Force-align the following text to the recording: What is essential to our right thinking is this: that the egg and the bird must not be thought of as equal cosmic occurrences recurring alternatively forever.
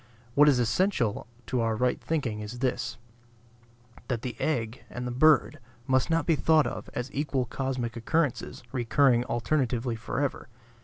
What 0.33 0.49
is 0.49 0.57
essential 0.57 1.27
to 1.45 1.61
our 1.61 1.75
right 1.75 2.01
thinking 2.01 2.39
is 2.39 2.57
this: 2.57 2.97
that 4.07 4.23
the 4.23 4.35
egg 4.41 4.83
and 4.89 5.05
the 5.05 5.11
bird 5.11 5.59
must 5.85 6.09
not 6.09 6.25
be 6.25 6.35
thought 6.35 6.65
of 6.65 6.89
as 6.95 7.13
equal 7.13 7.45
cosmic 7.45 7.95
occurrences 7.95 8.63
recurring 8.71 9.23
alternatively 9.25 9.95
forever. 9.95 10.49